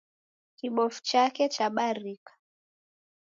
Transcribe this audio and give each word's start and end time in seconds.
Kibofu 0.57 0.99
chake 1.07 1.43
chabarika 1.55 2.33